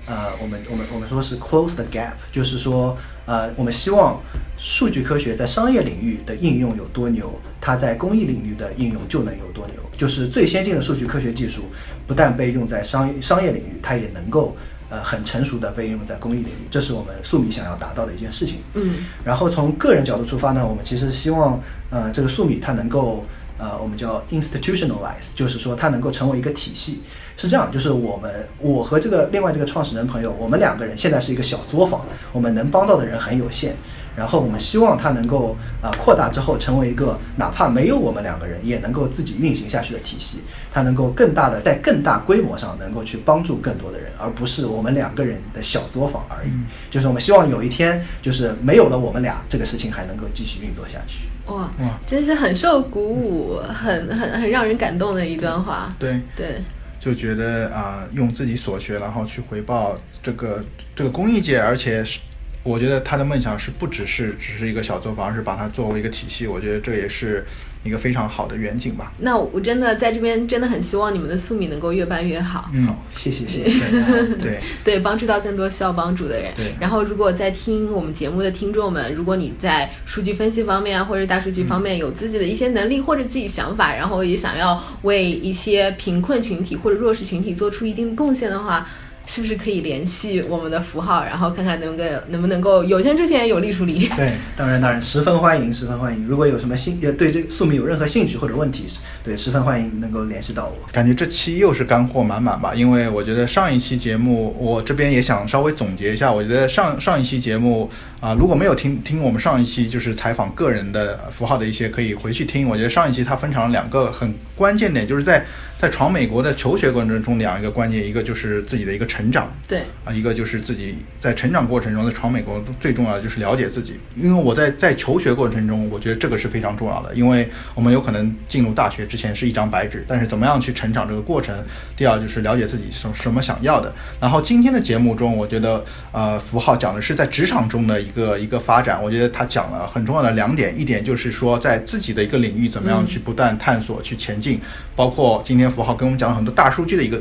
[0.07, 2.97] 呃，我们我们我们说是 close the gap，就是说，
[3.27, 4.21] 呃，我们希望。
[4.65, 9.75] 数据科学在商业领域的应用有多牛，它在公益领域的应用就能有多牛。
[9.95, 11.65] 就是最先进的数据科学技术，
[12.07, 14.57] 不但被用在商商业领域，它也能够
[14.89, 16.67] 呃很成熟的被应用在公益领域。
[16.71, 18.57] 这是我们素米想要达到的一件事情。
[18.73, 19.05] 嗯。
[19.23, 23.23] 然后从个人角度出发呢，我们其实希望呃这个素米它能够
[23.59, 27.03] 呃我们叫 institutionalize，就是说它能够成为一个体系。
[27.37, 32.01] 是这样，就是我们我和这个另外这个创始人朋友，我们两个人现在是一个小作坊，
[32.33, 33.77] 我们能帮到的人很有限。
[34.17, 40.39] 然后我们希望它能够啊扩大之后，成为一个哪怕没有我们两个人也能够自己运行下去的体系。
[40.73, 46.51] 它能够更大的在更大规模上能够去帮助更多的人，而不是我们两个人的小作坊而已。
[46.91, 51.29] 就是我们希望有一天，就是没有了我们俩，这个事情还能够继续运作下去。
[51.53, 55.95] 哇哇，真是很受鼓舞，很很很让人感动的一段话。
[55.99, 56.57] 对对，
[56.99, 60.65] 就觉得啊，用自己所学，然后去回报这个
[60.97, 62.19] 这个公益界，而且是。
[62.65, 66.47] 我觉得他的梦想是不只是只是一个小作坊，而是把它作为一个体系。
[66.47, 67.45] 我觉得这也是
[67.85, 69.13] 一个非常好的远景吧。
[69.19, 72.71] 那我真的在这边真的很希望你们的素米能够越办越好。
[72.73, 73.81] 嗯，谢谢谢谢。
[74.41, 76.55] 对对，帮助到更多需要帮助的人。
[76.57, 76.75] 对。
[76.81, 88.89] 然后，如果在听我们节目的听众们，如果你在数据分析方面啊，或者大数据方面有自己的一些能力或者自己想法，然后也想要为一些贫困群体或者弱势群体做出一定贡献的话。
[89.27, 94.07] 是不是可以联系我们的符号，然后看看能够能不能够有钱之前有力处理？
[94.17, 96.27] 对，当然当然，十分欢迎，十分欢迎。
[96.27, 98.87] 如果有什么兴呃对这个宿命有任何兴趣或者问题，
[99.23, 100.77] 对，十分欢迎能够联系到我。
[100.93, 102.75] 感觉这期又是干货满满吧？
[102.75, 106.31] 因为我觉得上一期节目，我这边也想稍微总结一下。
[106.31, 107.91] 我觉得上上一期节目
[108.25, 112.67] 啊，如果没有听听我们上一期就是采访个人的符号的一些，可以回去听。
[112.67, 115.45] 我觉得上一期它分成了两个很关键点，就是在。
[115.77, 124.01] 在闯美国的求学过程中，两个关键，一个就是自己的一个成长，对啊，一个就是自己在成长过程中，在闯美国最重要的就是了解自己。
[124.17, 131.55] 因为我在在求学过程中，我觉得这个是非常重要的，因为我们有可能进入大学之前是一张白纸，但是怎么样去成长这个过程，
[131.95, 133.93] 第二就是了解自己什什么想要的。
[134.19, 144.59] 然后今天的节目中，我觉得呃，符号讲的是在职场中的一个一个发展，我觉得他讲了很重要的两点，一点就是说在自己的一个领域怎么样去不断探索去前进，
[144.97, 145.65] 包括今天。
[145.75, 147.21] 符号跟我们讲了很多大数据的一个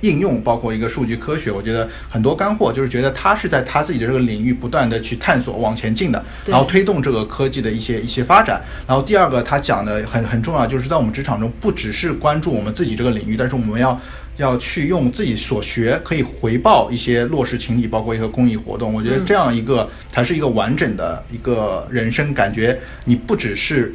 [0.00, 8.60] 应用，包括一个数据科学，我觉得很多干货，就是觉得他是在他自己的这个领域不断的去探索往前进的，然后推动这个科技的一些一些发展。
[8.84, 14.00] 然后第二个他讲的很很重要，就是在我们职场中不只是关注我们自己这个领域，但是我们要
[14.38, 18.94] 要去用自己所学可以回报一些弱势群体，包括一个公益活动。
[18.94, 23.94] 我觉得这样一个才是一个完整的一个人生，感觉你不只是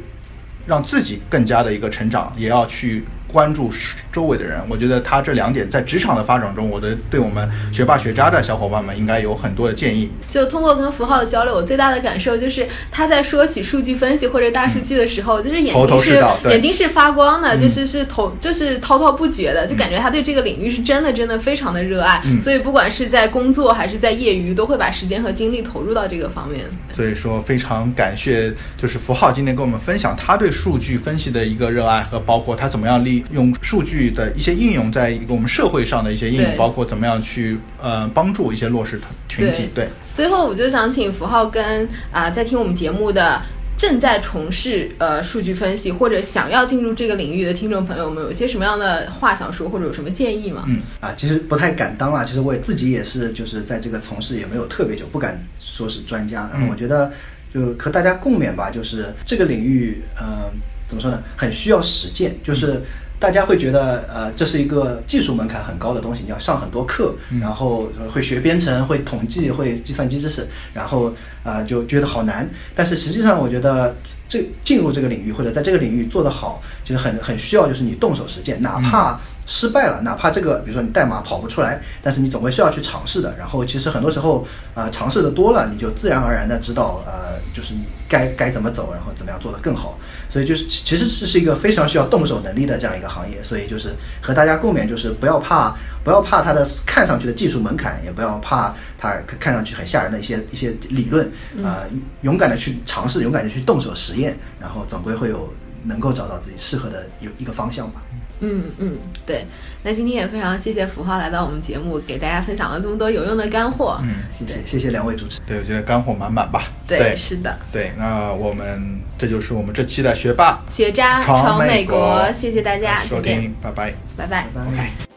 [0.64, 3.02] 让自己更加的一个成长，也要去。
[3.34, 3.68] 关注
[4.12, 10.08] 周围的人，我觉得他这两点在职场的发展中，我的对我们学霸学渣的小伙伴们应该有很多的建议。
[10.30, 22.22] 就通过跟符号的交流，我最大的感受就是他在说起数据分析或者大数据的时候，就是眼睛是眼睛是发光的，就是是头就是滔滔不绝的，就感觉他对这个领域是真的真的非常的热爱。
[22.40, 26.64] 所以不管是在工作还是在业余，都会把时间和精力投入到这个方面。
[26.94, 33.23] 所以说非常感谢，就是符号今天跟我们分享他对数据分析的一个热爱和包括他怎么样利。
[33.30, 39.68] 用数据的一些应用，在一个我们社会上的一些应用，包括怎么样去呃帮助一些弱势群体。
[39.74, 43.40] 对，最后我就想请符号跟啊在听我们节目的
[43.76, 50.64] 正在从事呃数据分析或者想要进入这个领域的听众朋友们，有些什么样的话想说，或者有什么建议吗？
[50.68, 52.24] 嗯啊，其实不太敢当啦。
[52.24, 56.48] 其实我也自己也是，就是在这个从事也没有特别久，不敢说是专家。
[56.52, 57.10] 然后我觉得
[57.52, 60.48] 就和大家共勉吧，就是这个领域，呃，
[60.88, 62.82] 怎么说呢，很需要实践，就是。
[63.24, 71.10] 大家会觉得，呃，这是一个技术门槛很高的东西，你要上很多课，然后会学编程、会统计、会计算机知识，然后
[71.42, 72.46] 呃就觉得好难。
[72.74, 73.96] 但是实际上，我觉得
[74.28, 83.34] 这进入这个领域或者在这个领域做得好，就是很很需要就是你动手实践，哪怕失败了，哪怕这个比如说你代码跑不出来，但是你总归是要去尝试的。
[83.38, 87.84] 然后其实很多时候，呃，尝试的多了，你就自然而然的知道，呃，就是你
[88.14, 89.98] 该该怎么走，然后怎么样做得更好。
[90.30, 93.42] 所以就是其实这是一个非常需要动手能力的这样一个行业。
[93.42, 93.88] 所以就是
[94.20, 101.26] 和大家共勉，就是不要怕，不要怕它的看上去的技术门槛，也不要怕它看上去很吓人的一些一些理论，
[101.64, 101.82] 啊，
[102.22, 105.52] 勇敢的去尝试，勇敢的去动手实验，然后总归会有
[105.84, 108.02] 能够找到自己适合的有一个方向吧。
[108.40, 109.46] 嗯嗯，对。
[109.82, 114.00] 那今天也非常谢谢符号来到我们节目，给大家分享了这么多有用的干货。
[114.02, 115.40] 嗯，谢谢谢谢两位主持。
[115.46, 116.64] 对，我觉得干货满满吧。
[116.86, 117.56] 对，是的。
[117.72, 125.13] 对，那我们这就是我们这期的学霸学渣闯美国，谢谢大家，再见，拜拜，拜拜拜拜。